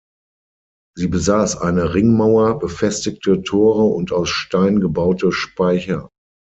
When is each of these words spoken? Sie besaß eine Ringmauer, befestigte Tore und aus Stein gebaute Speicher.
Sie 0.97 1.07
besaß 1.09 1.57
eine 1.57 1.93
Ringmauer, 1.93 2.57
befestigte 2.57 3.43
Tore 3.43 3.83
und 3.83 4.11
aus 4.11 4.31
Stein 4.31 4.79
gebaute 4.79 5.31
Speicher. 5.31 6.09